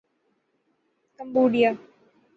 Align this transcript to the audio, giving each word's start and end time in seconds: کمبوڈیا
کمبوڈیا 1.19 1.69